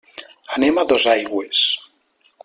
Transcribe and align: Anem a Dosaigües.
Anem 0.57 0.79
a 0.79 0.85
Dosaigües. 0.93 1.61